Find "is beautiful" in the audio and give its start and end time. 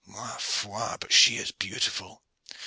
1.37-2.23